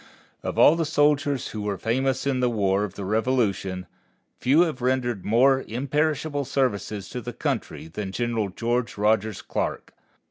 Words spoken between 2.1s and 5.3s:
in the War of the Revolution, few have rendered